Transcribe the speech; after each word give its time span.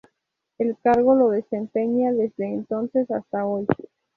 El 0.57 0.75
cargo 0.81 1.13
lo 1.13 1.29
desempeña 1.29 2.11
desde 2.11 2.51
entonces 2.51 3.11
hasta 3.11 3.45
hoy. 3.45 3.67